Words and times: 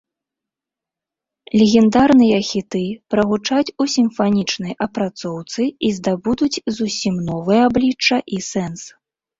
Легендарныя 1.61 2.39
хіты 2.49 2.83
прагучаць 3.15 3.73
у 3.85 3.89
сімфанічнай 3.99 4.73
апрацоўцы 4.89 5.61
і 5.89 5.97
здабудуць 6.01 6.55
зусім 6.81 7.25
новае 7.33 7.61
аблічча 7.69 8.17
і 8.37 8.47
сэнс. 8.53 8.81